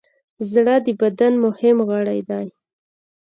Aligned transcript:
زړه 0.51 0.75
د 0.85 0.87
بدن 1.01 1.33
مهم 1.45 1.77
غړی 1.89 2.19
دی. 2.29 2.47